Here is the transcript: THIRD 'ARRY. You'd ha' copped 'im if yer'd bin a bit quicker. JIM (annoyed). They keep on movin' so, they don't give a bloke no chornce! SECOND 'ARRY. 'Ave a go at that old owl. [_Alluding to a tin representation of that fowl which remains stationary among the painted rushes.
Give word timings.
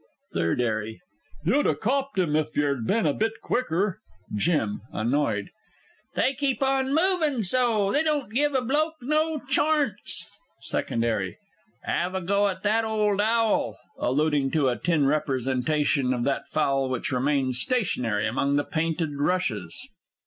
THIRD 0.33 0.61
'ARRY. 0.61 0.99
You'd 1.45 1.67
ha' 1.67 1.79
copped 1.79 2.17
'im 2.17 2.35
if 2.35 2.57
yer'd 2.57 2.87
bin 2.87 3.05
a 3.05 3.13
bit 3.13 3.33
quicker. 3.43 3.99
JIM 4.35 4.81
(annoyed). 4.91 5.51
They 6.15 6.33
keep 6.33 6.63
on 6.63 6.91
movin' 6.95 7.43
so, 7.43 7.91
they 7.91 8.01
don't 8.03 8.33
give 8.33 8.55
a 8.55 8.63
bloke 8.63 8.95
no 9.03 9.37
chornce! 9.47 10.25
SECOND 10.61 11.05
'ARRY. 11.05 11.37
'Ave 11.87 12.17
a 12.17 12.21
go 12.21 12.47
at 12.47 12.63
that 12.63 12.83
old 12.83 13.21
owl. 13.21 13.77
[_Alluding 13.99 14.51
to 14.53 14.69
a 14.69 14.75
tin 14.75 15.05
representation 15.05 16.15
of 16.15 16.23
that 16.23 16.47
fowl 16.47 16.89
which 16.89 17.11
remains 17.11 17.59
stationary 17.59 18.25
among 18.25 18.55
the 18.55 18.63
painted 18.63 19.11
rushes. 19.19 19.87